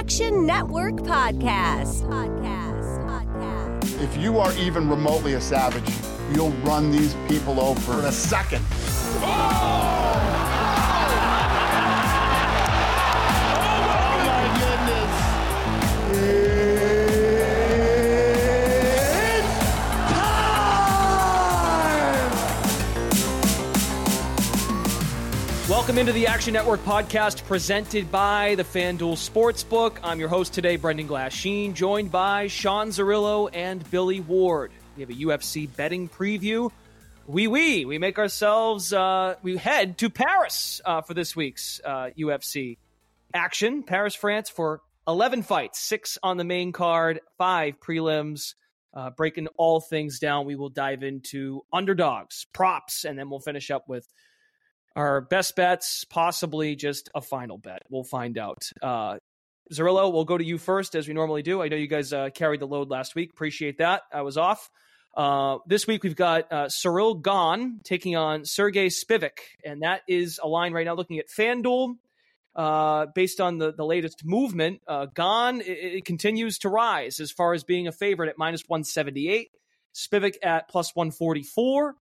[0.00, 2.08] Action Network Podcast.
[2.08, 3.04] Podcast.
[3.04, 4.02] Podcast.
[4.02, 5.94] If you are even remotely a savage,
[6.34, 8.64] you'll run these people over in a second.
[9.22, 10.19] Oh
[25.90, 29.98] Welcome into the Action Network podcast presented by the FanDuel Sportsbook.
[30.04, 34.70] I'm your host today, Brendan Glasheen, joined by Sean Zerillo and Billy Ward.
[34.94, 36.70] We have a UFC betting preview.
[37.26, 42.10] We we we make ourselves uh, we head to Paris uh, for this week's uh,
[42.16, 42.78] UFC
[43.34, 43.82] action.
[43.82, 48.54] Paris, France for 11 fights, six on the main card, five prelims.
[48.94, 53.72] Uh, breaking all things down, we will dive into underdogs, props, and then we'll finish
[53.72, 54.06] up with
[54.96, 57.82] our best bets, possibly just a final bet.
[57.88, 58.70] We'll find out.
[58.82, 59.18] Uh,
[59.72, 61.62] Zerillo, we'll go to you first, as we normally do.
[61.62, 63.30] I know you guys uh, carried the load last week.
[63.30, 64.02] Appreciate that.
[64.12, 64.68] I was off.
[65.16, 70.40] Uh, this week we've got uh, Ciryl Gane taking on Serghei Spivac, and that is
[70.42, 71.96] a line right now looking at FanDuel.
[72.54, 77.30] Uh, based on the, the latest movement, uh, Gane it, it continues to rise as
[77.30, 79.50] far as being a favorite at minus 178,
[79.94, 81.94] Spivac at plus 144.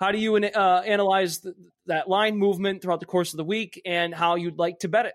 [0.00, 3.82] How do you uh, analyze th- that line movement throughout the course of the week
[3.84, 5.12] and how you'd like to bet it?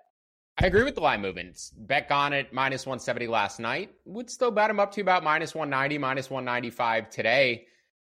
[0.60, 1.72] I agree with the line movements.
[1.76, 3.90] Bet Gane at minus 170 last night.
[4.06, 7.66] Would still bet him up to about minus 190, minus 195 today.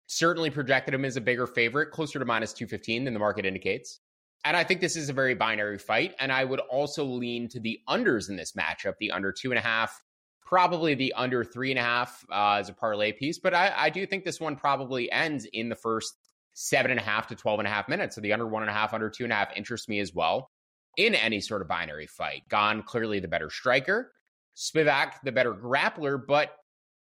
[0.07, 3.99] Certainly projected him as a bigger favorite, closer to minus 215 than the market indicates.
[4.45, 6.15] And I think this is a very binary fight.
[6.21, 9.59] And I would also lean to the unders in this matchup, the under two and
[9.59, 10.01] a half,
[10.41, 13.41] probably the under three and a half uh, as a parlay piece.
[13.41, 16.15] But I, I do think this one probably ends in the first
[16.61, 18.15] seven and a half to 12 and a half minutes.
[18.15, 20.15] So the under one and a half, under two and a half interests me as
[20.15, 20.51] well
[20.99, 22.43] in any sort of binary fight.
[22.51, 24.13] Gane clearly the better striker,
[24.55, 26.51] Spivac the better grappler, but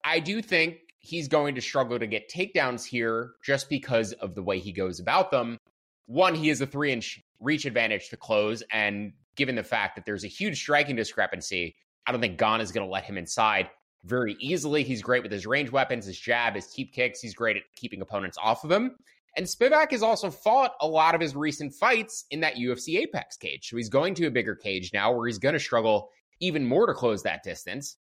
[0.06, 4.44] I do think he's going to struggle to get takedowns here just because of the
[4.44, 5.58] way he goes about them.
[6.06, 10.06] One, he has a three inch reach advantage to close, and given the fact that
[10.06, 11.76] there's a huge striking discrepancy,
[12.06, 13.72] I don't think Gane is going to let him inside
[14.04, 14.84] very easily.
[14.84, 17.22] He's great with his range weapons, his jab, his keep kicks.
[17.22, 18.98] He's great at keeping opponents off of him.
[19.38, 23.38] And Spivac has also fought a lot of his recent fights in that UFC Apex
[23.38, 23.70] cage.
[23.70, 26.10] So he's going to a bigger cage now where he's going to struggle
[26.42, 27.98] even more to close that distance.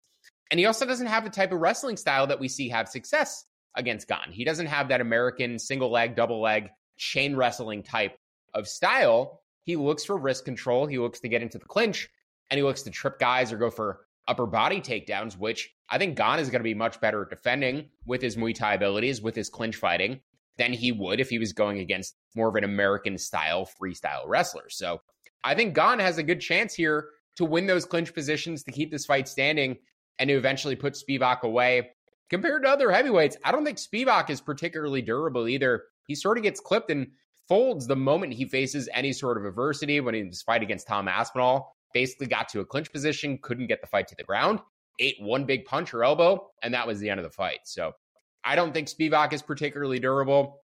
[0.51, 3.45] And he also doesn't have the type of wrestling style that we see have success
[3.75, 4.33] against Gane.
[4.33, 8.19] He doesn't have that American single leg, double leg, chain wrestling type
[8.55, 9.43] of style.
[9.65, 10.87] He looks for wrist control.
[10.87, 12.09] He looks to get into the clinch
[12.51, 16.17] and he looks to trip guys or go for upper body takedowns, which I think
[16.17, 19.37] Gane is going to be much better at defending with his Muay Thai abilities, with
[19.37, 20.21] his clinch fighting
[20.59, 24.69] than he would if he was going against more of an American style freestyle wrestler.
[24.69, 25.01] So
[25.45, 28.91] I think Gane has a good chance here to win those clinch positions to keep
[28.91, 29.77] this fight standing
[30.19, 31.91] and to eventually put Spivac away.
[32.29, 35.85] Compared to other heavyweights, I don't think Spivac is particularly durable either.
[36.09, 37.07] He sort of gets clipped and
[37.49, 41.09] folds the moment he faces any sort of adversity when he was fight against Tom
[41.09, 41.75] Aspinall.
[41.95, 44.61] Basically got to a clinch position, couldn't get the fight to the ground,
[44.99, 47.61] ate one big punch or elbow, and that was the end of the fight.
[47.65, 47.93] So
[48.49, 50.63] I don't think Spivac is particularly durable.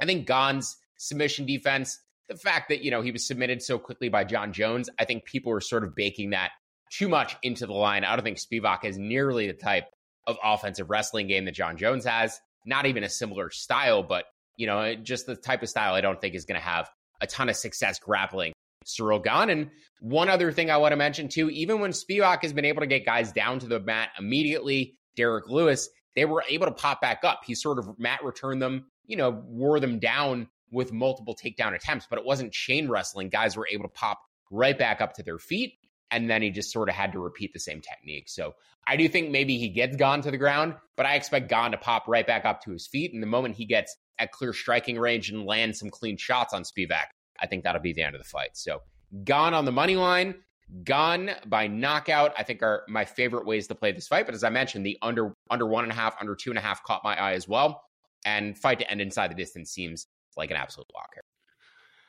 [0.00, 1.98] I think Gane's submission defense,
[2.28, 5.24] the fact that, you know, he was submitted so quickly by Jon Jones, I think
[5.24, 6.52] people are sort of baking that
[6.92, 8.04] too much into the line.
[8.04, 9.86] I don't think Spivac is nearly the type
[10.28, 12.38] of offensive wrestling game that Jon Jones has.
[12.64, 14.26] Not even a similar style, but,
[14.56, 16.88] you know, just the type of style I don't think is going to have
[17.20, 18.52] a ton of success grappling
[18.84, 19.50] Ciryl Gane.
[19.50, 19.70] And
[20.00, 22.86] one other thing I want to mention too, even when Spivac has been able to
[22.86, 27.20] get guys down to the mat immediately, Derrick Lewis, they were able to pop back
[27.22, 27.42] up.
[27.46, 32.06] He sort of mat returned them, you know, wore them down with multiple takedown attempts,
[32.08, 33.28] but it wasn't chain wrestling.
[33.28, 34.20] Guys were able to pop
[34.50, 35.74] right back up to their feet.
[36.10, 38.28] And then he just sort of had to repeat the same technique.
[38.28, 38.54] So
[38.86, 41.76] I do think maybe he gets Gane to the ground, but I expect Gane to
[41.76, 43.12] pop right back up to his feet.
[43.12, 46.62] And the moment he gets at clear striking range and land some clean shots on
[46.62, 47.06] Spivac,
[47.40, 48.50] I think that'll be the end of the fight.
[48.54, 48.82] So
[49.24, 50.36] Gane on the money line,
[50.82, 54.26] Gane by knockout, I think are my favorite ways to play this fight.
[54.26, 56.62] But as I mentioned, the under under one and a half, under two and a
[56.62, 57.82] half caught my eye as well.
[58.24, 61.22] And fight to end inside the distance seems like an absolute lock here.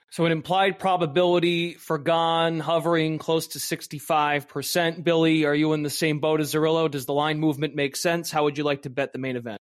[0.09, 5.04] So an implied probability for Gane hovering close to 65%.
[5.04, 6.89] Billy, are you in the same boat as Zerillo?
[6.89, 8.31] Does the line movement make sense?
[8.31, 9.59] How would you like to bet the main event?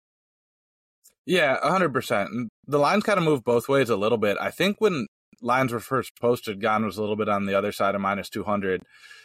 [1.27, 2.47] Yeah, 100%.
[2.69, 4.37] The lines kind of move both ways a little bit.
[4.41, 5.09] I think when
[5.41, 8.29] lines were first posted, Gane was a little bit on the other side of minus
[8.29, 8.83] 200.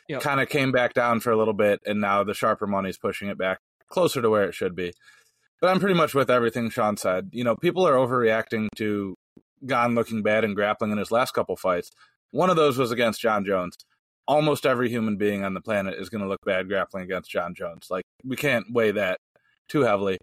[0.08, 0.22] Yep.
[0.22, 3.30] Kind of came back down for a little bit, and now the sharper money's pushing
[3.30, 3.60] it back
[3.90, 4.94] closer to where it should be.
[5.60, 7.30] But I'm pretty much with everything Sean said.
[7.32, 9.16] You know, people are overreacting to
[9.66, 11.92] Gane looking bad and grappling in his last couple fights.
[12.32, 13.78] One of those was against Jon Jones.
[14.28, 17.54] Almost every human being on the planet is going to look bad grappling against Jon
[17.54, 17.88] Jones.
[17.90, 19.20] Like, we can't weigh that
[19.68, 20.18] too heavily.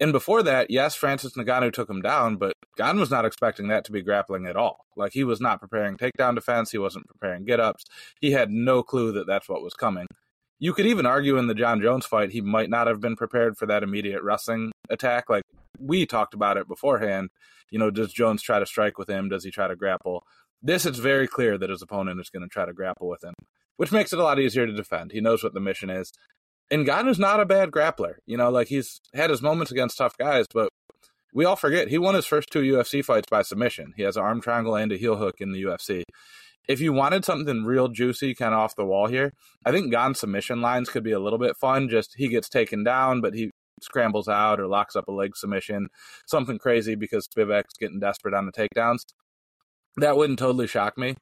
[0.00, 3.84] And before that, yes, Francis Ngannou took him down, but Gane was not expecting that
[3.86, 4.86] to be grappling at all.
[4.96, 6.70] Like he was not preparing takedown defense.
[6.70, 7.84] He wasn't preparing get ups.
[8.20, 10.06] He had no clue that that's what was coming.
[10.60, 13.56] You could even argue in the Jon Jones fight, he might not have been prepared
[13.56, 15.28] for that immediate wrestling attack.
[15.28, 15.44] Like
[15.78, 17.30] we talked about it beforehand.
[17.70, 19.28] You know, does Jones try to strike with him?
[19.28, 20.24] Does he try to grapple?
[20.62, 23.34] This, it's very clear that his opponent is going to try to grapple with him,
[23.76, 25.12] which makes it a lot easier to defend.
[25.12, 26.12] He knows what the mission is
[26.70, 28.14] and is not a bad grappler.
[28.26, 30.68] You know, like he's had his moments against tough guys, but
[31.32, 33.94] we all forget he won his first two UFC fights by submission.
[33.96, 36.02] He has an arm triangle and a heel hook in the UFC.
[36.68, 39.32] If you wanted something real juicy, kind of off the wall here,
[39.64, 41.88] I think Gane's submission lines could be a little bit fun.
[41.88, 43.50] Just he gets taken down, but he
[43.82, 45.88] scrambles out or locks up a leg submission,
[46.26, 49.04] something crazy because Spivac's getting desperate on the takedowns.
[49.96, 51.14] That wouldn't totally shock me.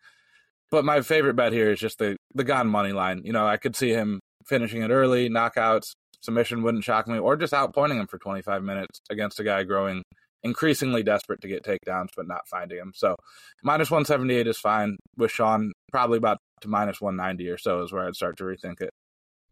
[0.71, 3.23] But my favorite bet here is just the the Gane money line.
[3.25, 7.37] You know, I could see him finishing it early, knockouts, submission wouldn't shock me, or
[7.37, 10.03] just outpointing him for 25 minutes against a guy growing
[10.43, 12.93] increasingly desperate to get takedowns but not finding him.
[12.95, 13.17] So
[13.63, 15.73] minus 178 is fine with Sean.
[15.91, 18.91] Probably about to minus 190 or so is where I'd start to rethink it.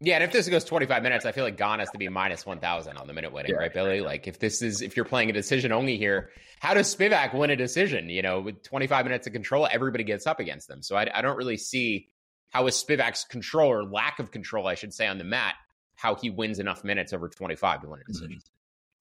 [0.01, 2.45] Yeah, and if this goes 25 minutes, I feel like Gane has to be minus
[2.45, 3.59] 1,000 on the minute winning, yeah.
[3.59, 4.01] right, Billy?
[4.01, 7.49] Like, if this is, if you're playing a decision only here, how does Spivac win
[7.49, 8.09] a decision?
[8.09, 10.81] You know, with 25 minutes of control, everybody gets up against them.
[10.83, 12.09] So I, I don't really see
[12.55, 15.55] how is Spivac's control or lack of control, I should say, on the mat,
[15.95, 18.11] how he wins enough minutes over 25 to win a mm-hmm.
[18.13, 18.39] decision.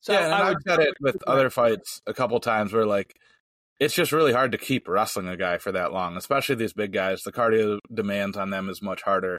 [0.01, 3.15] So yeah, and I have said it with other fights a couple times where like
[3.79, 6.93] it's just really hard to keep wrestling a guy for that long, especially these big
[6.93, 7.23] guys.
[7.23, 9.39] The cardio demands on them is much harder.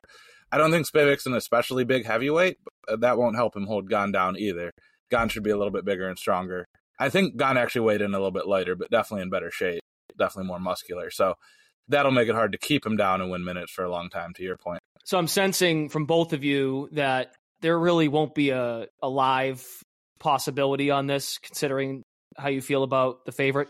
[0.49, 2.55] I don't think Spivac's an especially big heavyweight,
[2.87, 4.71] but that won't help him hold Gane down either.
[5.11, 6.63] Gane should be a little bit bigger and stronger.
[6.97, 9.81] I think Gane actually weighed in a little bit lighter, but definitely in better shape,
[10.17, 11.11] definitely more muscular.
[11.11, 11.35] So
[11.87, 14.33] that'll make it hard to keep him down and win minutes for a long time,
[14.35, 14.81] to your point.
[15.03, 19.65] So I'm sensing from both of you that there really won't be a, a live
[20.19, 22.03] possibility on this, considering
[22.37, 23.69] how you feel about the favorite.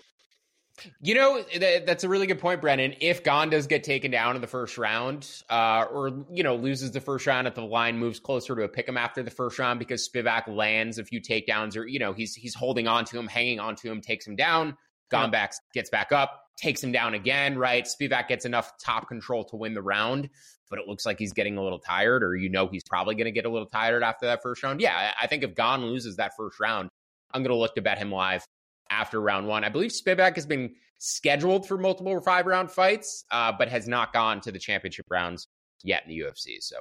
[1.01, 1.41] You know,
[1.85, 2.95] that's a really good point, Brennan.
[2.99, 6.91] If Gane does get taken down in the first round, uh, or, you know, loses
[6.91, 9.57] the first round, if the line moves closer to a pick him after the first
[9.57, 13.17] round because Spivac lands a few takedowns or, you know, he's he's holding on to
[13.17, 14.75] him, hanging on to him, takes him down,
[15.09, 17.85] Gane back gets back up, takes him down again, right?
[17.85, 20.29] Spivac gets enough top control to win the round,
[20.69, 23.25] but it looks like he's getting a little tired, or you know he's probably going
[23.25, 24.81] to get a little tired after that first round.
[24.81, 26.89] Yeah, I think if Gane loses that first round,
[27.31, 28.45] I'm going to look to bet him live
[28.89, 29.63] after round one.
[29.63, 34.13] I believe Spivac has been scheduled for multiple five round fights, uh, but has not
[34.13, 35.47] gone to the championship rounds
[35.83, 36.57] yet in the UFC.
[36.61, 36.77] So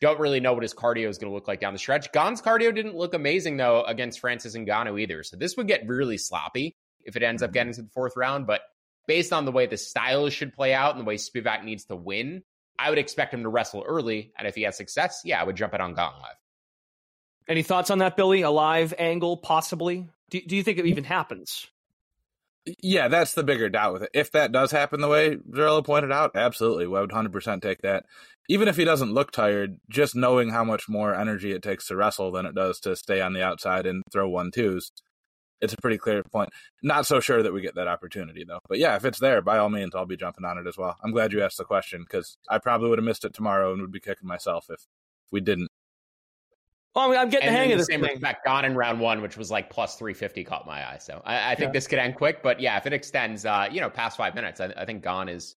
[0.00, 2.12] don't really know what his cardio is going to look like down the stretch.
[2.12, 5.22] Gane's cardio didn't look amazing though against Francis Ngannou either.
[5.22, 7.54] So this would get really sloppy if it ends up mm-hmm.
[7.54, 8.46] getting to the fourth round.
[8.46, 8.60] But
[9.06, 11.96] based on the way the styles should play out and the way Spivac needs to
[11.96, 12.42] win,
[12.78, 14.32] I would expect him to wrestle early.
[14.38, 16.36] And if he has success, yeah, I would jump it on Gane live.
[17.48, 18.42] Any thoughts on that, Billy?
[18.42, 20.08] A live angle, possibly?
[20.30, 21.68] Do, do you think it even happens?
[22.82, 24.10] Yeah, that's the bigger doubt with it.
[24.12, 26.86] If that does happen the way Zerillo pointed out, absolutely.
[26.86, 28.04] I would 100% take that.
[28.48, 31.96] Even if he doesn't look tired, just knowing how much more energy it takes to
[31.96, 34.90] wrestle than it does to stay on the outside and throw one twos,
[35.60, 36.50] it's a pretty clear point.
[36.82, 38.60] Not so sure that we get that opportunity though.
[38.68, 40.96] But yeah, if it's there, by all means, I'll be jumping on it as well.
[41.02, 43.80] I'm glad you asked the question because I probably would have missed it tomorrow and
[43.80, 44.86] would be kicking myself if
[45.30, 45.70] we didn't.
[46.94, 47.88] Well, I'm getting and the hang of this.
[47.88, 48.12] Same thing.
[48.12, 50.96] respect, Gane in round one, which was like plus 350, caught my eye.
[50.98, 51.72] So I, I think yeah.
[51.72, 52.42] this could end quick.
[52.42, 55.28] But yeah, if it extends, uh, you know, past five minutes, I, I think Gane
[55.28, 55.56] is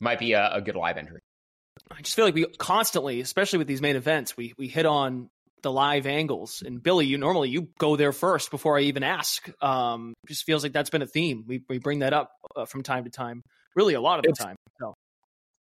[0.00, 1.20] might be a, a good live entry.
[1.92, 5.30] I just feel like we constantly, especially with these main events, we we hit on
[5.62, 6.62] the live angles.
[6.64, 9.50] And Billy, you normally you go there first before I even ask.
[9.62, 11.44] Um, just feels like that's been a theme.
[11.46, 13.42] We we bring that up uh, from time to time,
[13.74, 14.56] really a lot of the it's, time.
[14.80, 14.94] So.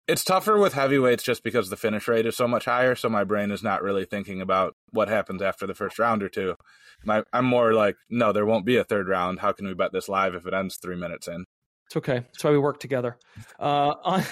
[0.07, 2.95] It's tougher with heavyweights just because the finish rate is so much higher.
[2.95, 6.29] So my brain is not really thinking about what happens after the first round or
[6.29, 6.55] two.
[7.05, 9.39] My, I'm more like, no, there won't be a third round.
[9.39, 11.45] How can we bet this live if it ends three minutes in?
[11.89, 12.19] It's okay.
[12.19, 13.17] That's why we work together.
[13.59, 14.23] Uh, on,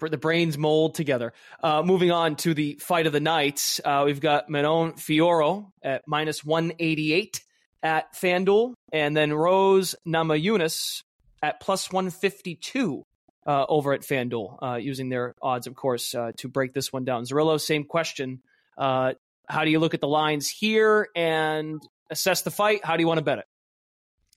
[0.00, 1.32] the brains mold together.
[1.62, 6.02] Uh, moving on to the fight of the night, uh, we've got Manon Fiorot at
[6.08, 7.44] minus 188
[7.84, 11.04] at FanDuel, and then Rose Namajunas
[11.40, 13.06] at plus 152
[13.46, 17.04] uh, over at FanDuel, uh, using their odds, of course, uh, to break this one
[17.04, 17.22] down.
[17.22, 18.42] Zerillo, same question.
[18.76, 19.12] Uh,
[19.48, 21.80] how do you look at the lines here and
[22.10, 22.84] assess the fight?
[22.84, 23.44] How do you want to bet it?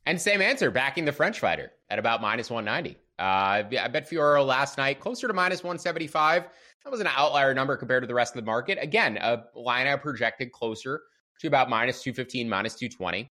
[0.05, 2.97] And same answer, backing the French fighter at about minus 190.
[3.19, 6.45] Uh, I bet Fiorot last night closer to minus 175.
[6.83, 8.79] That was an outlier number compared to the rest of the market.
[8.81, 11.01] Again, a line I projected closer
[11.39, 13.29] to about minus 215, minus 220.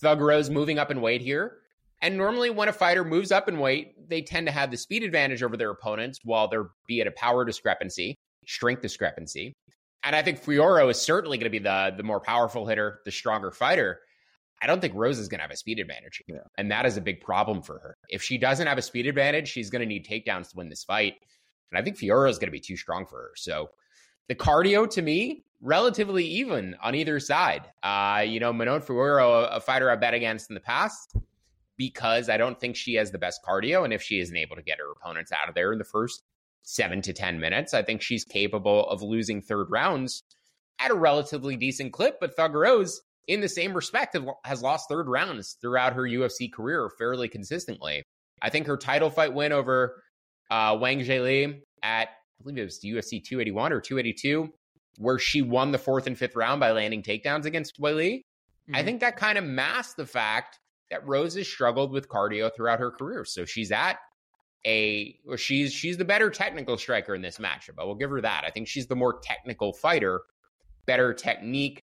[0.00, 1.58] Thug Rose moving up in weight here.
[2.00, 5.04] And normally, when a fighter moves up in weight, they tend to have the speed
[5.04, 8.16] advantage over their opponents while there be it a power discrepancy,
[8.48, 9.52] strength discrepancy.
[10.02, 13.12] And I think Fiorot is certainly going to be the, the more powerful hitter, the
[13.12, 14.00] stronger fighter.
[14.62, 16.22] I don't think Rose is going to have a speed advantage.
[16.28, 16.36] Yeah.
[16.56, 17.96] And that is a big problem for her.
[18.08, 20.84] If she doesn't have a speed advantage, she's going to need takedowns to win this
[20.84, 21.14] fight.
[21.70, 23.30] And I think Fiorot is going to be too strong for her.
[23.34, 23.70] So
[24.28, 27.62] the cardio to me, relatively even on either side.
[27.82, 31.16] Uh, you know, Manon Fiorot, a, a fighter I bet against in the past,
[31.76, 33.84] because I don't think she has the best cardio.
[33.84, 36.22] And if she isn't able to get her opponents out of there in the first
[36.62, 40.22] seven to 10 minutes, I think she's capable of losing third rounds
[40.78, 42.18] at a relatively decent clip.
[42.20, 46.90] But Thug Rose in the same respect, has lost third rounds throughout her UFC career
[46.98, 48.02] fairly consistently.
[48.40, 50.02] I think her title fight win over
[50.50, 54.52] uh, Wang Zhili at, I believe it was UFC 281 or 282,
[54.98, 58.18] where she won the fourth and fifth round by landing takedowns against Weili.
[58.18, 58.76] Mm-hmm.
[58.76, 60.58] I think that kind of masked the fact
[60.90, 63.24] that Rose has struggled with cardio throughout her career.
[63.24, 63.98] So she's at
[64.64, 67.78] a she's she's the better technical striker in this matchup.
[67.78, 68.44] I will give her that.
[68.46, 70.20] I think she's the more technical fighter,
[70.86, 71.82] better technique,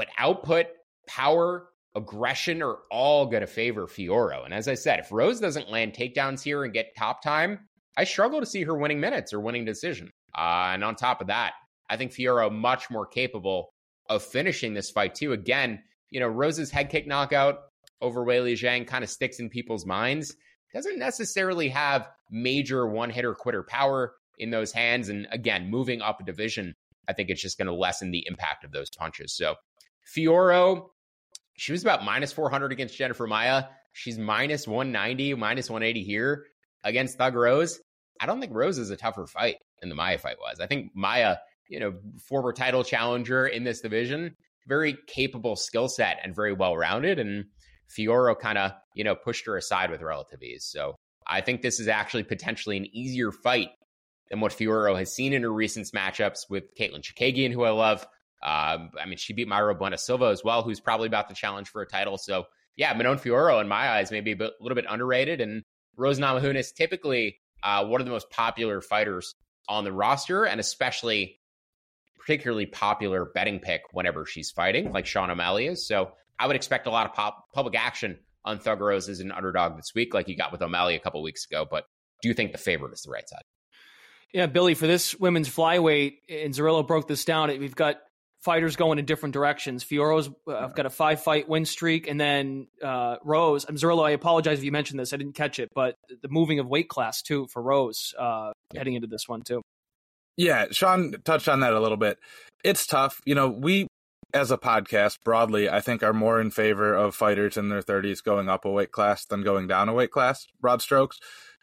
[0.00, 0.64] but output,
[1.06, 4.46] power, aggression are all going to favor Fiorot.
[4.46, 8.04] And as I said, if Rose doesn't land takedowns here and get top time, I
[8.04, 10.10] struggle to see her winning minutes or winning decision.
[10.34, 11.52] Uh, and on top of that,
[11.90, 13.74] I think Fiorot much more capable
[14.08, 15.34] of finishing this fight too.
[15.34, 17.58] Again, you know, Rose's head kick knockout
[18.00, 20.34] over Weili Zhang kind of sticks in people's minds.
[20.72, 25.10] Doesn't necessarily have major one hitter quitter power in those hands.
[25.10, 26.74] And again, moving up a division,
[27.06, 29.36] I think it's just going to lessen the impact of those punches.
[29.36, 29.56] So
[30.16, 30.86] Fiorot,
[31.56, 33.64] she was about minus 400 against Jennifer Maia.
[33.92, 36.44] She's minus 190, minus 180 here
[36.84, 37.80] against Thug Rose.
[38.20, 40.60] I don't think Rose is a tougher fight than the Maia fight was.
[40.60, 41.36] I think Maia,
[41.68, 41.94] you know,
[42.28, 47.18] former title challenger in this division, very capable skill set and very well rounded.
[47.18, 47.46] And
[47.96, 50.66] Fiorot kind of, you know, pushed her aside with relative ease.
[50.70, 53.70] So I think this is actually potentially an easier fight
[54.30, 58.06] than what Fiorot has seen in her recent matchups with Katlyn Chookagian, who I love,
[58.42, 61.68] um, I mean, she beat Mayra Bueno Silva as well, who's probably about to challenge
[61.68, 62.18] for a title.
[62.18, 62.44] So,
[62.76, 65.40] yeah, Manon Fiorot, in my eyes, maybe a, bit, a little bit underrated.
[65.40, 65.64] And
[65.96, 69.34] Rose Namajunas, typically uh, one of the most popular fighters
[69.68, 71.38] on the roster, and especially
[72.18, 75.86] particularly popular betting pick whenever she's fighting, like Sean O'Malley is.
[75.86, 79.30] So, I would expect a lot of pop, public action on Thug Rose as an
[79.30, 81.66] underdog this week, like you got with O'Malley a couple weeks ago.
[81.70, 81.84] But
[82.22, 83.42] do you think the favorite is the right side?
[84.32, 87.48] Yeah, Billy, for this women's flyweight, and Zerillo broke this down.
[87.48, 87.96] We've got
[88.42, 89.82] fighters going in different directions.
[89.82, 93.66] Fiorot's uh, I've got a five fight win streak, and then uh, Rose.
[93.68, 94.06] I'm Zerillo.
[94.06, 95.12] I apologize if you mentioned this.
[95.12, 98.94] I didn't catch it, but the moving of weight class too for Rose uh, heading
[98.94, 99.62] into this one too.
[100.36, 102.18] Yeah, Sean touched on that a little bit.
[102.64, 103.20] It's tough.
[103.26, 103.86] You know, we
[104.32, 108.22] as a podcast broadly, I think are more in favor of fighters in their 30s
[108.22, 110.46] going up a weight class than going down a weight class.
[110.60, 111.18] Broad strokes.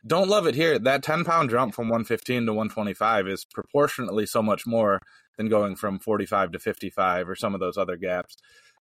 [0.05, 0.77] Don't love it here.
[0.79, 4.99] That 10 pound jump from 115 to 125 is proportionately so much more
[5.37, 8.35] than going from 45 to 55 or some of those other gaps.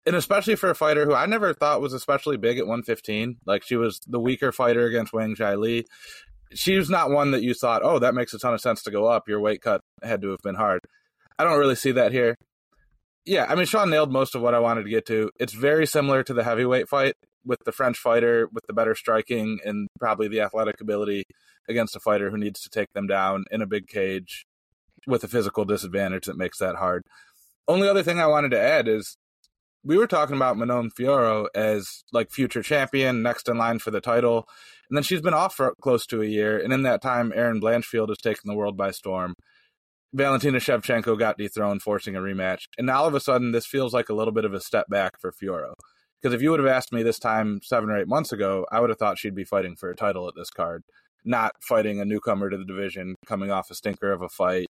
[0.07, 3.63] And especially for a fighter who I never thought was especially big at 115, like
[3.63, 5.85] she was the weaker fighter against Wang Zhili.
[6.55, 8.91] She was not one that you thought, oh, that makes a ton of sense to
[8.91, 9.29] go up.
[9.29, 10.81] Your weight cut had to have been hard.
[11.39, 12.37] I don't really see that here.
[13.29, 15.31] Yeah, I mean, Sean nailed most of what I wanted to get to.
[15.39, 17.13] It's very similar to the heavyweight fight
[17.45, 21.25] with the French fighter with the better striking and probably the athletic ability
[21.69, 24.47] against a fighter who needs to take them down in a big cage
[25.07, 27.03] with a physical disadvantage that makes that hard.
[27.69, 29.19] Only other thing I wanted to add is
[29.85, 34.01] we were talking about Manon Fiorot as like future champion, next in line for the
[34.01, 34.49] title.
[34.89, 36.59] And then she's been off for close to a year.
[36.59, 39.35] And in that time, Erin Blanchfield has taken the world by storm.
[40.13, 42.63] Valentina Shevchenko got dethroned, forcing a rematch.
[42.77, 44.87] And now all of a sudden, this feels like a little bit of a step
[44.89, 45.75] back for Fiorot.
[46.21, 48.81] Because if you would have asked me this time seven or eight months ago, I
[48.81, 50.83] would have thought she'd be fighting for a title at this card,
[51.25, 54.67] not fighting a newcomer to the division, coming off a stinker of a fight,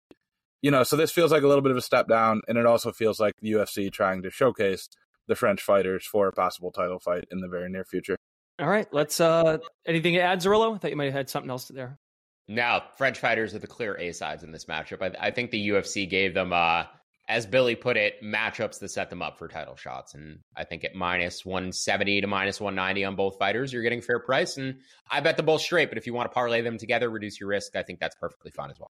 [0.62, 2.66] you know, so this feels like a little bit of a step down, and it
[2.66, 4.88] also feels like the UFC trying to showcase
[5.28, 8.16] the French fighters for a possible title fight in the very near future.
[8.58, 9.20] All right, let's.
[9.20, 10.74] uh Anything to add, Zerillo?
[10.74, 11.98] I thought you might have had something else there.
[12.48, 15.02] No, French fighters are the clear A sides in this matchup.
[15.02, 16.84] I, I think the UFC gave them uh,
[17.28, 20.14] as Billy put it, matchups that set them up for title shots.
[20.14, 24.20] And I think at minus 170 to minus 190 on both fighters, you're getting fair
[24.20, 24.56] price.
[24.56, 24.76] And
[25.10, 25.88] I bet the both straight.
[25.88, 28.52] But if you want to parlay them together, reduce your risk, I think that's perfectly
[28.52, 28.92] fine as well.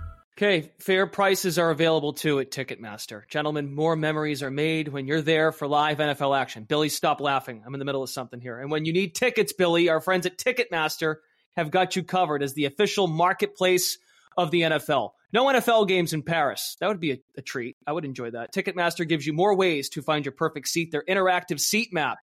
[0.41, 3.27] Okay, fair prices are available too at Ticketmaster.
[3.29, 6.63] Gentlemen, more memories are made when you're there for live NFL action.
[6.63, 7.61] Billy, stop laughing.
[7.63, 8.57] I'm in the middle of something here.
[8.57, 11.17] And when you need tickets, Billy, our friends at Ticketmaster
[11.55, 13.99] have got you covered as the official marketplace
[14.35, 15.11] of the NFL.
[15.31, 16.75] No NFL games in Paris.
[16.79, 17.77] That would be a, a treat.
[17.85, 18.51] I would enjoy that.
[18.51, 20.89] Ticketmaster gives you more ways to find your perfect seat.
[20.89, 22.17] Their interactive seat map.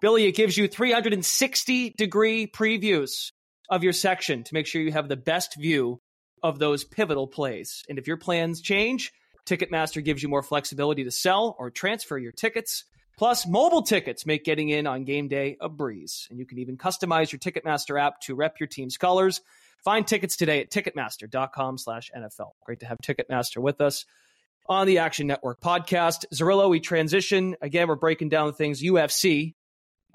[0.00, 3.30] Billy, it gives you 360 degree previews
[3.70, 6.00] of your section to make sure you have the best view
[6.42, 7.84] of those pivotal plays.
[7.88, 9.12] And if your plans change,
[9.46, 12.84] Ticketmaster gives you more flexibility to sell or transfer your tickets.
[13.18, 16.26] Plus, mobile tickets make getting in on game day a breeze.
[16.30, 19.40] And you can even customize your Ticketmaster app to rep your team's colors.
[19.84, 22.52] Find tickets today at Ticketmaster.com slash NFL.
[22.64, 24.04] Great to have Ticketmaster with us
[24.66, 26.24] on the Action Network podcast.
[26.32, 27.56] Zerillo, we transition.
[27.60, 29.54] Again, we're breaking down things UFC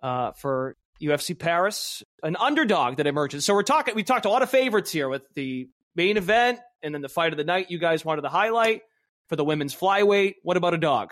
[0.01, 3.45] uh, for UFC Paris, an underdog that emerges.
[3.45, 6.93] So we're talking, we talked a lot of favorites here with the main event and
[6.93, 8.81] then the fight of the night you guys wanted to highlight
[9.27, 10.35] for the women's flyweight.
[10.43, 11.11] What about a dog?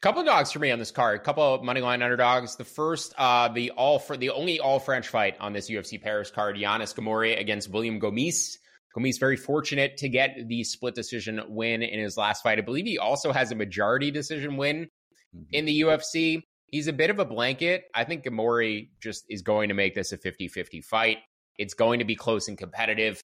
[0.00, 1.20] Couple of dogs for me on this card.
[1.20, 2.54] A couple of money line underdogs.
[2.54, 6.30] The first, uh, the all for the only all French fight on this UFC Paris
[6.30, 8.58] card, Yanis Ghemmouri against William Gomis.
[8.96, 12.58] Gomis very fortunate to get the split decision win in his last fight.
[12.58, 14.88] I believe he also has a majority decision win
[15.36, 15.42] mm-hmm.
[15.50, 16.42] in the UFC.
[16.66, 17.84] He's a bit of a blanket.
[17.92, 21.18] I think Ghemmouri just is going to make this a 50-50 fight.
[21.58, 23.20] It's going to be close and competitive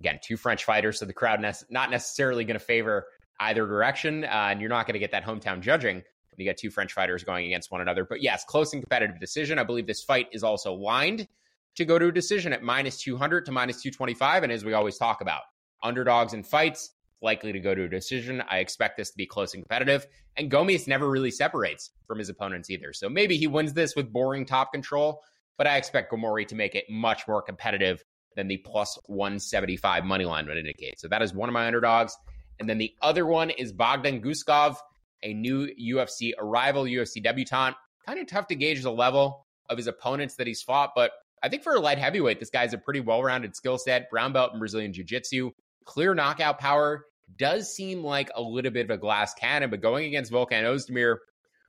[0.00, 3.06] again, two French fighters, so the crowd ne- not necessarily going to favor
[3.38, 6.56] either direction, uh, and you're not going to get that hometown judging when you get
[6.56, 8.04] two French fighters going against one another.
[8.04, 9.58] But yes, close and competitive decision.
[9.58, 11.28] I believe this fight is also lined
[11.76, 14.98] to go to a decision at minus 200 to minus 225, and as we always
[14.98, 15.42] talk about,
[15.82, 16.90] underdogs in fights
[17.22, 18.42] likely to go to a decision.
[18.48, 20.06] I expect this to be close and competitive.
[20.36, 22.92] And Gomis never really separates from his opponents either.
[22.92, 25.20] So maybe he wins this with boring top control,
[25.58, 28.02] but I expect Ghemmouri to make it much more competitive
[28.36, 31.00] than the plus 175 money line would indicate.
[31.00, 32.16] So that is one of my underdogs.
[32.58, 34.76] And then the other one is Bogdan Guskov,
[35.22, 37.76] a new UFC arrival, UFC debutant.
[38.06, 41.12] Kind of tough to gauge the level of his opponents that he's fought, but
[41.42, 44.32] I think for a light heavyweight, this guy's a pretty well rounded skill set, brown
[44.32, 45.52] belt in Brazilian Jiu Jitsu,
[45.84, 47.06] clear knockout power.
[47.36, 51.16] Does seem like a little bit of a glass cannon, but going against Volkan Ozdemir,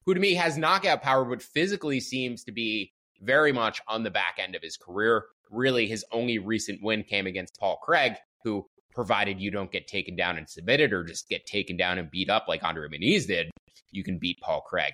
[0.06, 4.10] who to me has knockout power, but physically seems to be very much on the
[4.10, 8.66] back end of his career really his only recent win came against Paul Craig, who
[8.94, 12.30] provided you don't get taken down and submitted or just get taken down and beat
[12.30, 13.52] up like Andre Muniz did,
[13.92, 14.94] you can beat Paul Craig.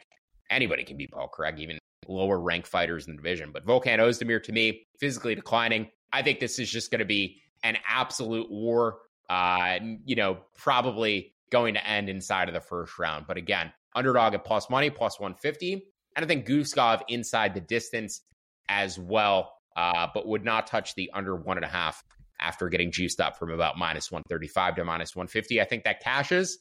[0.50, 3.52] Anybody can beat Paul Craig, even lower ranked fighters in the division.
[3.52, 5.90] But Volkan Ozdemir, to me, physically declining.
[6.14, 9.00] I think this is just going to be an absolute war.
[9.30, 13.26] Uh, you know, probably going to end inside of the first round.
[13.28, 15.84] But again, underdog at plus money, plus 150.
[16.16, 18.22] And I think Guskov inside the distance
[18.70, 22.04] as well uh, but would not touch the under one and a half
[22.40, 25.62] after getting juiced up from about minus 135 to minus 150.
[25.62, 26.58] I think that cashes,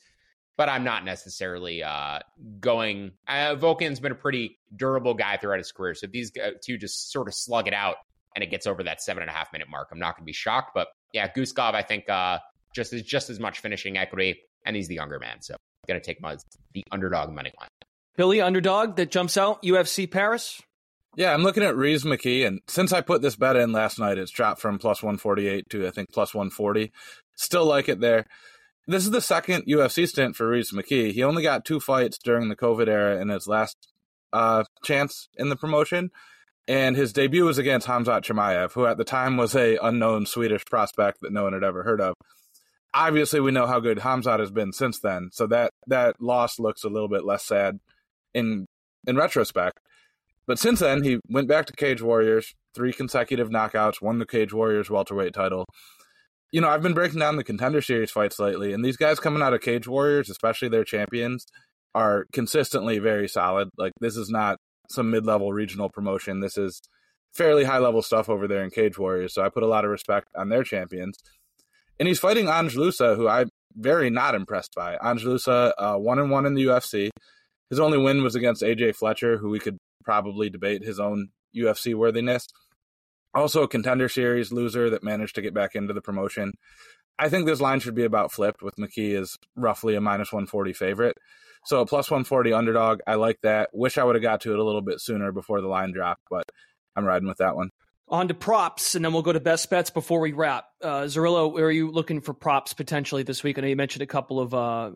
[0.57, 2.21] but I'm not necessarily uh,
[2.61, 3.13] going.
[3.27, 5.95] Uh, Volkan's been a pretty durable guy throughout his career.
[5.95, 6.31] So if these
[6.63, 7.97] two just sort of slug it out
[8.35, 10.27] and it gets over that seven and a half minute mark, I'm not going to
[10.27, 10.73] be shocked.
[10.75, 12.39] But yeah, Guskov, I think uh,
[12.75, 15.41] just is just as much finishing equity, and he's the younger man.
[15.41, 16.37] So I'm going to take my,
[16.75, 17.69] the underdog money line.
[18.17, 20.63] Billy, underdog that jumps out, UFC Paris?
[21.17, 24.19] Yeah, I'm looking at Rhys McKee, and since I put this bet in last night,
[24.19, 26.93] it's dropped from plus 148 to I think plus 140.
[27.35, 28.27] Still like it there.
[28.87, 31.13] This is the second UFC stint for Rhys McKee.
[31.13, 33.89] He only got two fights during the COVID era in his last
[34.35, 36.11] uh, chance in the promotion,
[36.69, 40.67] and his debut was against Hamzat Chimaev, who at the time was a unknown Swedish
[40.67, 42.15] prospect that no one had ever heard of.
[42.93, 46.85] Obviously, we know how good Hamzat has been since then, so that that loss looks
[46.85, 47.81] a little bit less sad
[48.35, 48.67] in
[49.07, 49.81] in retrospect.
[50.47, 54.53] But since then, he went back to Cage Warriors, three consecutive knockouts, won the Cage
[54.53, 55.65] Warriors welterweight title.
[56.53, 59.43] You know, I've been breaking down the contender series fights lately, and these guys coming
[59.43, 61.45] out of Cage Warriors, especially their champions,
[61.95, 63.69] are consistently very solid.
[63.77, 66.41] Like, this is not some mid level regional promotion.
[66.41, 66.81] This is
[67.35, 69.35] fairly high level stuff over there in Cage Warriors.
[69.35, 71.19] So I put a lot of respect on their champions.
[71.99, 74.97] And he's fighting Ange Loosa, who I'm very not impressed by.
[75.03, 77.11] Ange Loosa, uh, one and one in the UFC.
[77.71, 81.95] His only win was against AJ Fletcher, who we could probably debate his own UFC
[81.95, 82.49] worthiness.
[83.35, 86.55] Also, a contender series loser that managed to get back into the promotion.
[87.19, 90.73] I think this line should be about flipped with McKee is roughly a minus 140
[90.73, 91.19] favorite.
[91.65, 93.01] So a plus 140 underdog.
[93.07, 93.71] I like that.
[93.73, 96.23] Wish I would have got to it a little bit sooner before the line dropped,
[96.31, 96.45] but
[96.95, 97.71] I'm riding with that one.
[98.09, 100.67] On to props, and then we'll go to best bets before we wrap.
[100.81, 103.59] Uh, Zerillo, are you looking for props potentially this week?
[103.59, 104.93] I know you mentioned a couple of uh,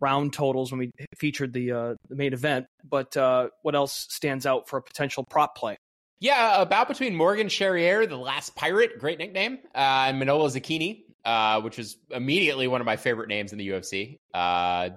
[0.00, 4.46] round totals when we featured the, uh, the main event, but uh, what else stands
[4.46, 5.76] out for a potential prop play?
[6.20, 11.62] Yeah, about between Morgan Charrier, the last pirate, great nickname, uh, and Manolo Zecchini, uh,
[11.62, 14.18] which is immediately one of my favorite names in the UFC.
[14.34, 14.90] Uh,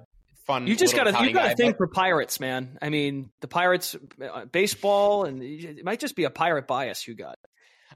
[0.46, 0.68] fun.
[0.68, 1.78] You just got to you got to think but...
[1.78, 2.78] for pirates, man.
[2.82, 7.16] I mean, the pirates, uh, baseball, and it might just be a pirate bias you
[7.16, 7.38] got.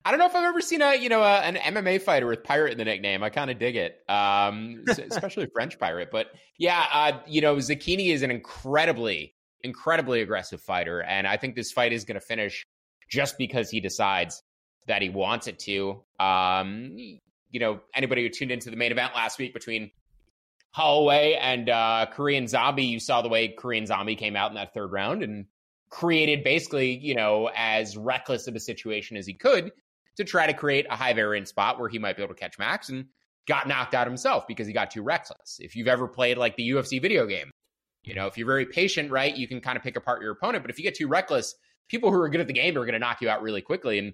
[0.06, 2.44] I don't know if I've ever seen a you know a, an MMA fighter with
[2.44, 3.24] pirate in the nickname.
[3.24, 6.10] I kind of dig it, um, especially a French pirate.
[6.12, 11.56] But yeah, uh, you know, Zucchini is an incredibly incredibly aggressive fighter, and I think
[11.56, 12.66] this fight is going to finish
[13.10, 14.44] just because he decides
[14.88, 16.04] that he wants it to.
[16.20, 16.96] Um,
[17.50, 19.92] you know, anybody who tuned into the main event last week between
[20.72, 24.74] Holloway and uh, Korean Zombie, you saw the way Korean Zombie came out in that
[24.74, 25.46] third round and
[25.90, 29.72] created basically, you know, as reckless of a situation as he could
[30.18, 32.60] to try to create a high variance spot where he might be able to catch
[32.60, 33.06] Max and
[33.48, 35.58] got knocked out himself because he got too reckless.
[35.60, 37.52] If you've ever played like the UFC video game,
[38.04, 40.64] you know, if you're very patient, right, you can kind of pick apart your opponent.
[40.64, 41.56] But if you get too reckless,
[41.90, 44.00] people who are good at the game are going to knock you out really quickly.
[44.00, 44.14] And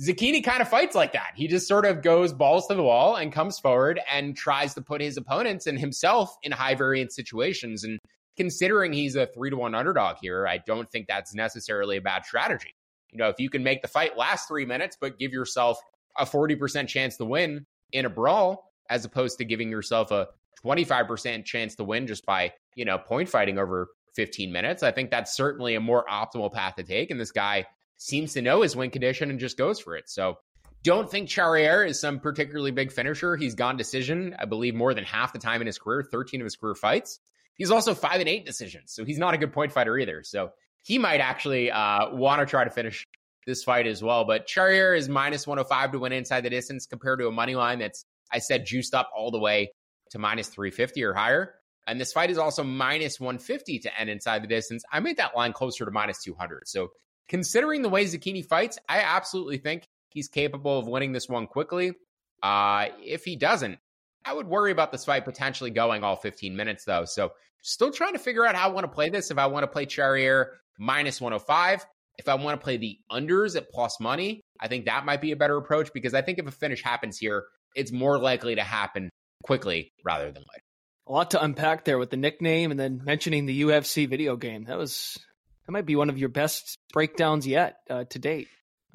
[0.00, 1.32] Zecchini kind of fights like that.
[1.34, 4.82] He just sort of goes balls to the wall and comes forward and tries to
[4.82, 7.84] put his opponents and himself in high variance situations.
[7.84, 7.98] And
[8.36, 12.24] considering he's a three to one underdog here, I don't think that's necessarily a bad
[12.24, 12.74] strategy.
[13.12, 15.78] You know, if you can make the fight last three minutes, but give yourself
[16.18, 20.28] a 40% chance to win in a brawl, as opposed to giving yourself a
[20.64, 25.10] 25% chance to win just by, you know, point fighting over 15 minutes, I think
[25.10, 27.10] that's certainly a more optimal path to take.
[27.10, 30.08] And this guy seems to know his win condition and just goes for it.
[30.08, 30.38] So
[30.82, 33.36] don't think Charrier is some particularly big finisher.
[33.36, 36.44] He's gone decision, I believe, more than half the time in his career, 13 of
[36.44, 37.20] his career fights.
[37.54, 38.92] He's also five and eight decisions.
[38.92, 40.22] So he's not a good point fighter either.
[40.24, 40.50] So
[40.82, 43.06] he might actually uh, want to try to finish
[43.46, 44.24] this fight as well.
[44.24, 47.78] But Charrier is minus 105 to win inside the distance compared to a money line
[47.78, 49.72] that's, I said, juiced up all the way
[50.10, 51.54] to minus 350 or higher.
[51.86, 54.84] And this fight is also minus 150 to end inside the distance.
[54.92, 56.68] I made that line closer to minus 200.
[56.68, 56.92] So
[57.28, 61.94] considering the way Zecchini fights, I absolutely think he's capable of winning this one quickly.
[62.42, 63.78] Uh, if he doesn't,
[64.24, 67.04] I would worry about this fight potentially going all 15 minutes, though.
[67.04, 69.32] So still trying to figure out how I want to play this.
[69.32, 71.84] If I want to play Charrier minus 105,
[72.18, 75.32] if I want to play the unders at plus money, I think that might be
[75.32, 78.62] a better approach because I think if a finish happens here, it's more likely to
[78.62, 79.10] happen
[79.42, 80.62] quickly rather than later.
[81.08, 84.64] A lot to unpack there with the nickname and then mentioning the UFC video game.
[84.64, 85.18] That was
[85.66, 88.48] that might be one of your best breakdowns yet uh, to date.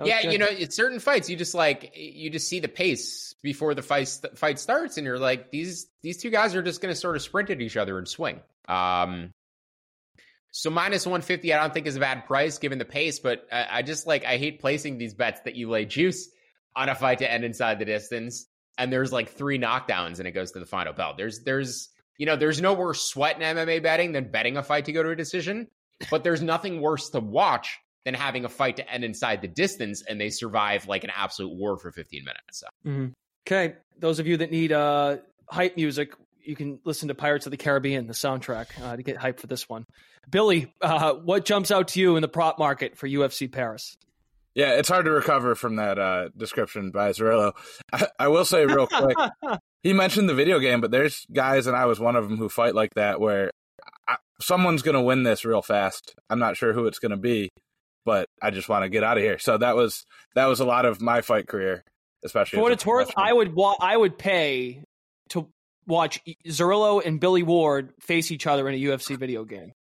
[0.03, 0.31] Yeah, good.
[0.31, 3.81] you know, it's certain fights you just like you just see the pace before the
[3.81, 7.15] fight fight starts, and you're like these these two guys are just going to sort
[7.15, 8.39] of sprint at each other and swing.
[8.69, 9.31] Um,
[10.57, 13.67] so minus 150, I don't think is a bad price given the pace, but I,
[13.69, 16.31] I just like I hate placing these bets that you lay juice
[16.75, 20.31] on a fight to end inside the distance, and there's like three knockdowns and it
[20.31, 21.13] goes to the final bell.
[21.15, 24.85] There's there's you know there's no worse sweat in MMA betting than betting a fight
[24.85, 25.67] to go to a decision,
[26.09, 30.03] but there's nothing worse to watch than having a fight to end inside the distance
[30.09, 32.59] and they survive like an absolute war for 15 minutes.
[32.61, 32.67] So.
[32.83, 33.07] Mm-hmm.
[33.45, 35.17] Okay, those of you that need uh,
[35.49, 36.13] hype music,
[36.47, 39.47] you can listen to Pirates of the Caribbean, the soundtrack, uh, to get hype for
[39.47, 39.85] this one.
[40.29, 43.97] Billy, uh, what jumps out to you in the prop market for UFC Paris?
[44.55, 47.53] Yeah, it's hard to recover from that uh, description by Zerillo.
[47.93, 49.15] I, I will say real quick,
[49.83, 52.49] he mentioned the video game, but there's guys, and I was one of them, who
[52.49, 53.51] fight like that, where
[54.07, 56.15] I, someone's going to win this real fast.
[56.29, 57.49] I'm not sure who it's going to be,
[58.03, 59.37] but I just want to get out of here.
[59.37, 61.83] So that was that was a lot of my fight career,
[62.23, 63.11] especially for what it's worth.
[63.15, 64.81] I would wa- I would pay
[65.87, 69.71] watch Zerillo and Billy Ward face each other in a UFC video game,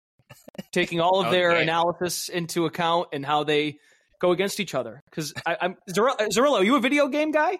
[0.72, 3.78] taking all of their analysis into account and how they
[4.20, 5.02] go against each other.
[5.10, 7.58] Because I'm Zerillo, are you a video game guy?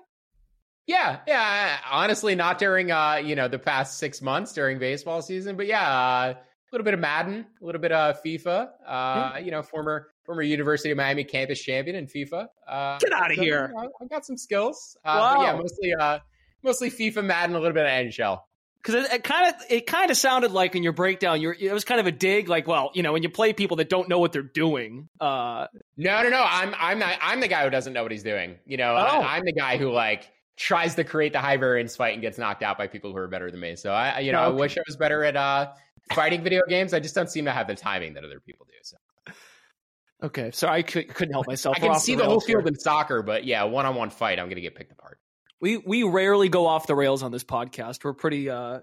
[0.87, 1.79] Yeah, yeah.
[1.91, 5.83] Honestly, not during uh, you know, the past six months during baseball season, but yeah,
[5.83, 8.69] uh, a little bit of Madden, a little bit of FIFA.
[8.87, 9.45] Uh, mm.
[9.45, 12.47] you know, former former University of Miami campus champion in FIFA.
[12.69, 13.73] Uh, Get out of so, here!
[14.01, 14.97] I've got some skills.
[15.05, 15.43] Uh, wow.
[15.43, 16.19] yeah, mostly uh,
[16.67, 18.41] mostly FIFA, Madden, a little bit of NHL.
[18.83, 21.85] Because it kind of it kind of sounded like in your breakdown, you're it was
[21.85, 24.21] kind of a dig, like, well, you know, when you play people that don't know
[24.21, 25.09] what they're doing.
[25.21, 26.45] Uh, no, no, no.
[26.47, 28.59] I'm I'm not I'm the guy who doesn't know what he's doing.
[28.65, 28.99] You know, oh.
[28.99, 32.39] I, I'm the guy who like tries to create the high variance fight and gets
[32.39, 33.75] knocked out by people who are better than me.
[33.75, 34.57] So I, you know, okay.
[34.57, 35.73] I wish I was better at uh,
[36.13, 36.95] fighting video games.
[36.95, 38.75] I just don't seem to have the timing that other people do.
[38.83, 38.97] So.
[40.23, 41.77] Okay, so I could, not help myself.
[41.77, 42.69] I can see the, the whole field here.
[42.69, 45.19] in soccer, but yeah, one-on-one fight, I'm going to get picked apart.
[45.61, 48.05] We we rarely go off the rails on this podcast.
[48.05, 48.81] We're pretty uh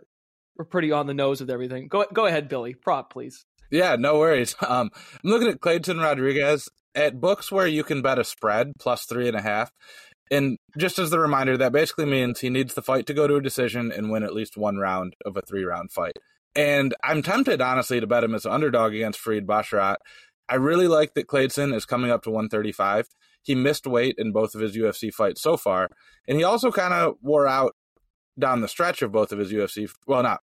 [0.58, 1.88] we're pretty on the nose with everything.
[1.88, 2.74] Go go ahead, Billy.
[2.74, 3.46] Prop, please.
[3.72, 4.56] Yeah, no worries.
[4.68, 4.92] Um,
[5.24, 9.28] I'm looking at Cledson Rodriguez at books where you can bet a spread plus three
[9.28, 9.72] and a half.
[10.32, 13.36] And just as the reminder, that basically means he needs the fight to go to
[13.36, 16.18] a decision and win at least one round of a three round fight.
[16.56, 19.98] And I'm tempted, honestly, to bet him as an underdog against Farid Basharat.
[20.48, 23.08] I really like that Clayton is coming up to 135.
[23.44, 25.90] He missed weight in both of his UFC fights so far.
[26.28, 27.76] And he also kind of wore out
[28.40, 30.40] down the stretch of both of his UFC, well, not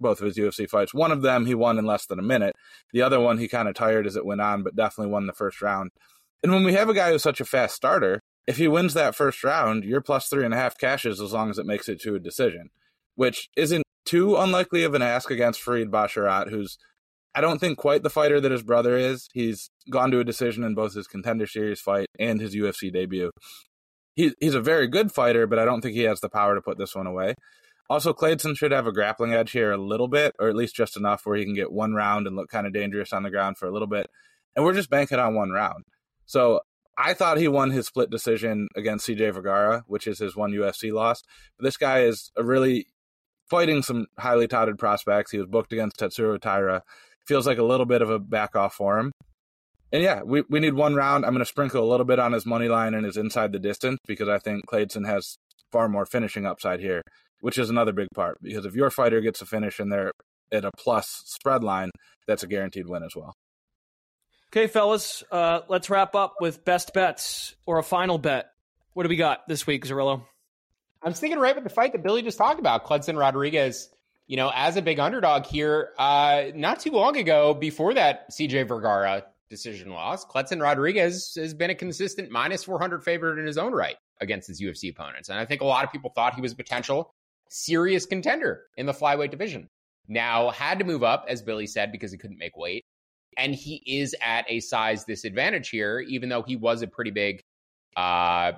[0.00, 0.94] both of his UFC fights.
[0.94, 2.54] One of them he won in less than a minute.
[2.92, 5.32] The other one he kind of tired as it went on, but definitely won the
[5.32, 5.90] first round.
[6.42, 9.14] And when we have a guy who's such a fast starter, if he wins that
[9.14, 12.00] first round, you're plus three and a half cashes as long as it makes it
[12.02, 12.70] to a decision,
[13.14, 16.76] which isn't too unlikely of an ask against Farid Basharat, who's
[17.34, 19.28] I don't think quite the fighter that his brother is.
[19.32, 23.30] He's gone to a decision in both his contender series fight and his UFC debut.
[24.14, 26.62] He, he's a very good fighter, but I don't think he has the power to
[26.62, 27.34] put this one away.
[27.90, 30.96] Also, Clayton should have a grappling edge here a little bit, or at least just
[30.96, 33.58] enough where he can get one round and look kind of dangerous on the ground
[33.58, 34.06] for a little bit.
[34.54, 35.84] And we're just banking on one round.
[36.24, 36.60] So
[36.96, 40.92] I thought he won his split decision against CJ Vergara, which is his one UFC
[40.92, 41.22] loss.
[41.58, 42.86] But this guy is really
[43.50, 45.32] fighting some highly touted prospects.
[45.32, 46.82] He was booked against Tatsuro Taira.
[47.26, 49.12] Feels like a little bit of a back off for him.
[49.92, 51.24] And yeah, we, we need one round.
[51.24, 53.58] I'm going to sprinkle a little bit on his money line and his inside the
[53.58, 55.36] distance because I think Clayton has
[55.72, 57.02] far more finishing upside here
[57.44, 60.12] which is another big part because if your fighter gets a finish and they're
[60.50, 61.90] at a plus spread line,
[62.26, 63.34] that's a guaranteed win as well.
[64.50, 68.46] Okay, fellas, uh, let's wrap up with best bets or a final bet.
[68.94, 70.24] What do we got this week, Zerillo?
[71.02, 72.86] I'm thinking right with the fight that Billy just talked about.
[72.86, 73.90] Cledson Rodriguez,
[74.26, 78.66] you know, as a big underdog here, uh, not too long ago, before that CJ
[78.66, 83.72] Vergara decision loss, Cledson Rodriguez has been a consistent minus 400 favorite in his own
[83.72, 85.28] right against his UFC opponents.
[85.28, 87.12] And I think a lot of people thought he was a potential
[87.50, 89.68] serious contender in the flyweight division.
[90.08, 92.84] Now, had to move up, as Billy said, because he couldn't make weight.
[93.36, 97.40] And he is at a size disadvantage here, even though he was a pretty big,
[97.96, 98.52] uh,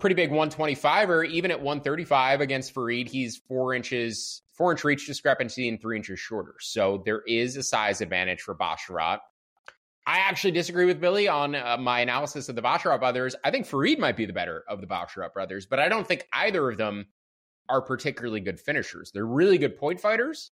[0.00, 1.28] pretty big 125er.
[1.28, 6.18] Even at 135 against Farid, he's four inches, four inch reach discrepancy and three inches
[6.18, 6.54] shorter.
[6.60, 9.18] So there is a size advantage for Basharat.
[10.06, 13.36] I actually disagree with Billy on uh, my analysis of the Basharat brothers.
[13.44, 16.26] I think Farid might be the better of the Basharat brothers, but I don't think
[16.32, 17.06] either of them
[17.68, 19.12] are particularly good finishers.
[19.12, 20.50] They're really good point fighters,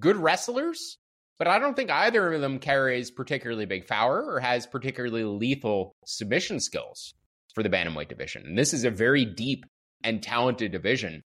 [0.00, 0.98] good wrestlers,
[1.38, 5.94] but I don't think either of them carries particularly big power or has particularly lethal
[6.04, 7.14] submission skills
[7.58, 8.44] for the bantamweight division.
[8.46, 9.66] And this is a very deep
[10.04, 11.24] and talented division.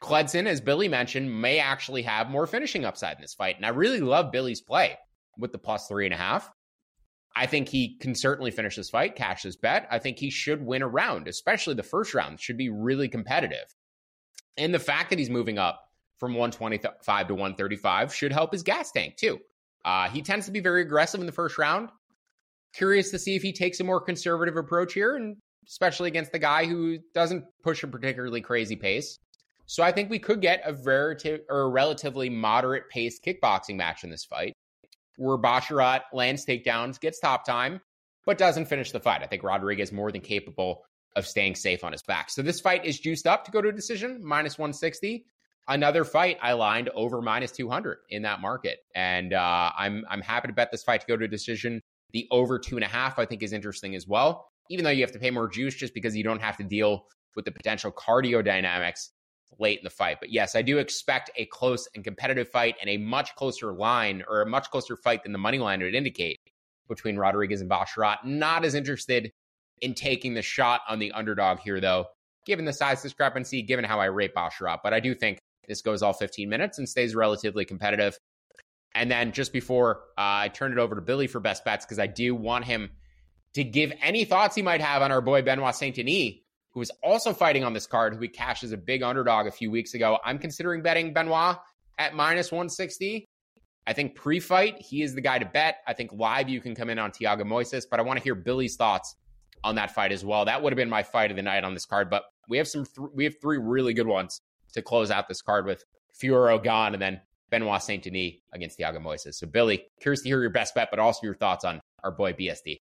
[0.00, 3.56] Cledson, as Billy mentioned, may actually have more finishing upside in this fight.
[3.56, 4.96] And I really love Billy's play
[5.36, 6.48] with the plus three and a half.
[7.34, 9.88] I think he can certainly finish this fight, cash his bet.
[9.90, 12.38] I think he should win a round, especially the first round.
[12.38, 13.66] Should be really competitive.
[14.56, 15.82] And the fact that he's moving up
[16.20, 19.40] from 125 to 135 should help his gas tank too.
[19.84, 21.88] Uh, he tends to be very aggressive in the first round.
[22.74, 25.36] Curious to see if he takes a more conservative approach here, and
[25.68, 29.18] especially against the guy who doesn't push a particularly crazy pace.
[29.66, 31.16] So I think we could get a very
[31.48, 34.52] or a relatively moderate paced kickboxing match in this fight,
[35.16, 37.80] where Basharat lands takedowns, gets top time,
[38.26, 39.22] but doesn't finish the fight.
[39.22, 40.82] I think Rodriguez more than capable
[41.16, 42.30] of staying safe on his back.
[42.30, 45.24] So this fight is juiced up to go to a decision, minus 160.
[45.66, 48.80] Another fight I lined over minus 200 in that market.
[48.94, 51.80] And uh, I'm, I'm happy to bet this fight to go to a decision.
[52.12, 55.02] The over two and a half, I think, is interesting as well, even though you
[55.02, 57.92] have to pay more juice just because you don't have to deal with the potential
[57.92, 59.10] cardio dynamics
[59.58, 60.18] late in the fight.
[60.20, 64.24] But yes, I do expect a close and competitive fight and a much closer line
[64.28, 66.40] or a much closer fight than the money line would indicate
[66.88, 68.24] between Rodriguez and Basharat.
[68.24, 69.30] Not as interested
[69.80, 72.06] in taking the shot on the underdog here, though,
[72.46, 74.78] given the size discrepancy, given how I rate Basharat.
[74.82, 78.18] But I do think this goes all 15 minutes and stays relatively competitive.
[78.94, 81.98] And then just before uh, I turn it over to Billy for best bets, because
[81.98, 82.90] I do want him
[83.54, 86.34] to give any thoughts he might have on our boy Benoit Saint Denis,
[86.72, 89.50] who is also fighting on this card, who he cashed as a big underdog a
[89.50, 90.18] few weeks ago.
[90.24, 91.56] I'm considering betting Benoit
[91.98, 93.24] at minus 160.
[93.86, 95.76] I think pre fight, he is the guy to bet.
[95.86, 98.34] I think live, you can come in on Thiago Moises, but I want to hear
[98.34, 99.14] Billy's thoughts
[99.62, 100.44] on that fight as well.
[100.44, 102.66] That would have been my fight of the night on this card, but we have
[102.66, 104.40] some th- we have three really good ones
[104.72, 105.84] to close out this card with
[106.20, 109.34] Fiorot Gane and then Benoit Saint Denis against Thiago Moises.
[109.34, 112.32] So Billy, curious to hear your best bet, but also your thoughts on our boy
[112.32, 112.78] BSD.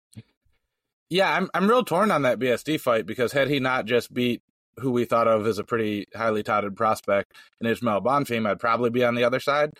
[1.12, 4.40] Yeah, I'm I'm real torn on that BSD fight because had he not just beat
[4.78, 8.88] who we thought of as a pretty highly touted prospect in Ismael Bonfim, I'd probably
[8.88, 9.72] be on the other side.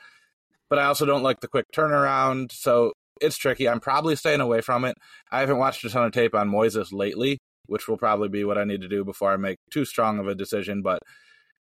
[0.68, 3.66] But I also don't like the quick turnaround, so it's tricky.
[3.66, 4.98] I'm probably staying away from it.
[5.30, 8.58] I haven't watched a ton of tape on Moises lately, which will probably be what
[8.58, 10.82] I need to do before I make too strong of a decision.
[10.82, 10.98] But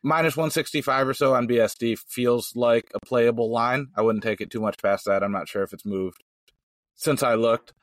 [0.03, 3.87] minus 165 or so on BSD feels like a playable line.
[3.95, 5.23] I wouldn't take it too much past that.
[5.23, 6.23] I'm not sure if it's moved
[6.95, 7.73] since I looked.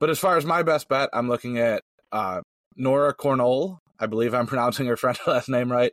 [0.00, 1.82] But as far as my best bet, I'm looking at
[2.12, 2.42] uh,
[2.76, 3.78] Nora Cornolle.
[3.98, 5.92] I believe I'm pronouncing her French last name right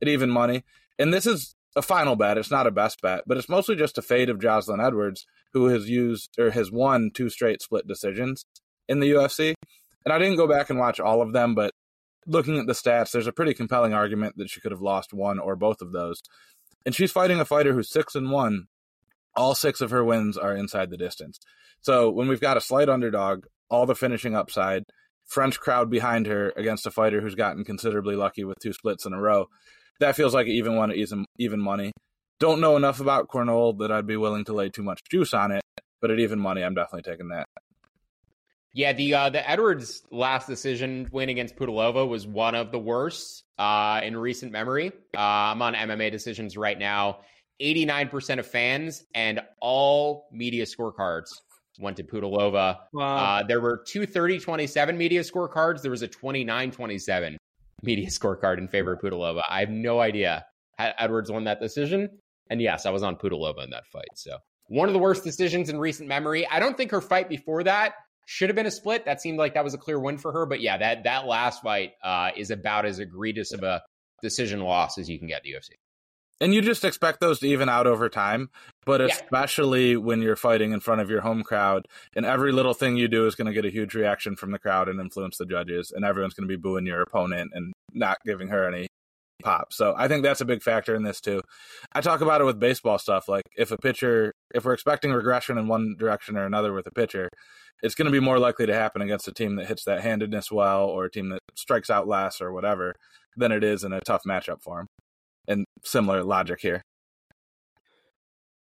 [0.00, 0.64] at even money.
[0.98, 2.38] And this is a final bet.
[2.38, 5.66] It's not a best bet, but it's mostly just a fade of Joselyn Edwards, who
[5.66, 8.44] has used or has won two straight split decisions
[8.88, 9.54] in the UFC.
[10.04, 11.72] And I didn't go back and watch all of them, but
[12.26, 15.38] looking at the stats, there's a pretty compelling argument that she could have lost one
[15.38, 16.22] or both of those.
[16.84, 18.66] And she's fighting a fighter who's six and one.
[19.36, 21.38] All six of her wins are inside the distance.
[21.80, 24.84] So when we've got a slight underdog, all the finishing upside,
[25.26, 29.12] French crowd behind her against a fighter who's gotten considerably lucky with two splits in
[29.12, 29.46] a row,
[30.00, 31.92] that feels like even one even even money.
[32.40, 35.52] Don't know enough about Cornolle that I'd be willing to lay too much juice on
[35.52, 35.62] it,
[36.00, 37.46] but at even money, I'm definitely taking that.
[38.72, 43.44] Yeah, the uh, the Edwards last decision win against Pudilova was one of the worst
[43.58, 44.92] uh, in recent memory.
[45.16, 47.20] Uh, I'm on MMA decisions right now.
[47.60, 51.28] 89% of fans and all media scorecards
[51.78, 52.78] went to Pudilova.
[52.92, 53.16] Wow.
[53.16, 55.82] Uh, there were two 30 27 media scorecards.
[55.82, 57.38] There was a 29 27
[57.82, 59.42] media scorecard in favor of Pudilova.
[59.48, 60.44] I have no idea
[60.78, 62.08] how Edwards won that decision.
[62.50, 64.08] And yes, I was on Pudilova in that fight.
[64.16, 66.46] So one of the worst decisions in recent memory.
[66.46, 67.94] I don't think her fight before that
[68.26, 69.04] should have been a split.
[69.04, 70.46] That seemed like that was a clear win for her.
[70.46, 73.82] But yeah, that that last fight uh, is about as egregious of a
[74.22, 75.70] decision loss as you can get the UFC.
[76.40, 78.48] And you just expect those to even out over time,
[78.86, 79.98] but especially yeah.
[79.98, 83.26] when you're fighting in front of your home crowd, and every little thing you do
[83.26, 86.04] is going to get a huge reaction from the crowd and influence the judges, and
[86.04, 88.86] everyone's going to be booing your opponent and not giving her any
[89.42, 89.72] pop.
[89.72, 91.42] So I think that's a big factor in this too.
[91.92, 93.28] I talk about it with baseball stuff.
[93.28, 96.90] Like if a pitcher, if we're expecting regression in one direction or another with a
[96.90, 97.28] pitcher,
[97.82, 100.52] it's going to be more likely to happen against a team that hits that handedness
[100.52, 102.94] well or a team that strikes out less or whatever
[103.36, 104.86] than it is in a tough matchup for him
[105.48, 106.82] and similar logic here.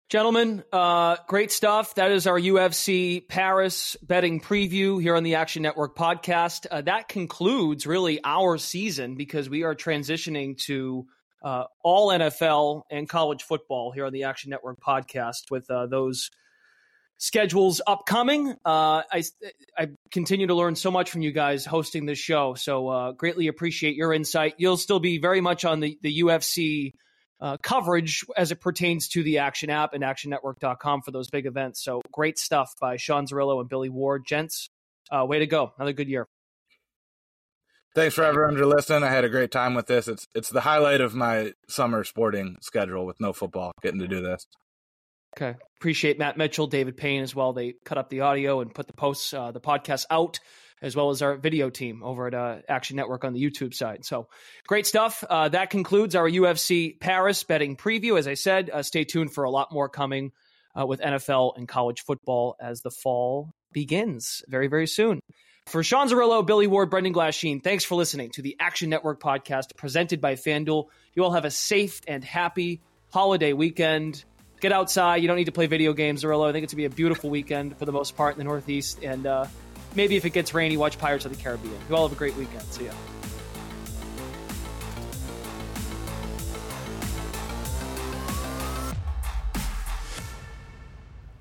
[0.09, 1.95] Gentlemen, uh, great stuff.
[1.95, 6.67] That is our UFC Paris betting preview here on the Action Network podcast.
[6.69, 11.07] Uh, that concludes really our season because we are transitioning to
[11.43, 16.29] uh, all NFL and college football here on the Action Network podcast with uh, those
[17.23, 18.51] schedules upcoming.
[18.65, 19.23] Uh, I,
[19.77, 22.53] I continue to learn so much from you guys hosting this show.
[22.55, 24.55] So uh, greatly appreciate your insight.
[24.57, 26.91] You'll still be very much on the, the UFC
[27.39, 31.81] uh, coverage as it pertains to the Action app and actionnetwork.com for those big events.
[31.81, 34.25] So great stuff by Sean Zerillo and Billy Ward.
[34.27, 34.69] Gents,
[35.09, 35.71] uh, way to go.
[35.77, 36.27] Another good year.
[37.95, 39.03] Thanks for everyone for listening.
[39.03, 40.09] I had a great time with this.
[40.09, 44.19] It's it's the highlight of my summer sporting schedule with no football, getting to do
[44.19, 44.47] this.
[45.35, 45.55] Okay.
[45.77, 47.53] Appreciate Matt Mitchell, David Payne as well.
[47.53, 50.39] They cut up the audio and put the posts, uh, the podcast out,
[50.81, 54.05] as well as our video team over at uh, Action Network on the YouTube side.
[54.05, 54.27] So
[54.67, 55.23] great stuff.
[55.27, 58.17] Uh, that concludes our UFC Paris betting preview.
[58.17, 60.31] As I said, uh, stay tuned for a lot more coming
[60.79, 65.19] uh, with NFL and college football as the fall begins very, very soon.
[65.65, 69.75] For Sean Zerillo, Billy Ward, Brendan Glasheen, thanks for listening to the Action Network podcast
[69.77, 70.87] presented by FanDuel.
[71.13, 74.25] You all have a safe and happy holiday weekend
[74.63, 75.17] get outside.
[75.17, 76.47] You don't need to play video games, Zerillo.
[76.47, 78.45] I think it's going to be a beautiful weekend for the most part in the
[78.45, 79.04] Northeast.
[79.04, 79.45] And uh,
[79.93, 81.76] maybe if it gets rainy, watch Pirates of the Caribbean.
[81.89, 82.63] You all have a great weekend.
[82.63, 82.93] See ya.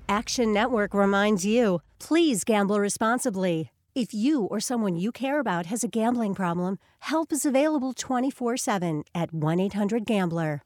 [0.09, 3.71] Action Network reminds you please gamble responsibly.
[3.95, 8.57] If you or someone you care about has a gambling problem, help is available 24
[8.57, 10.61] 7 at 1 800 Gambler.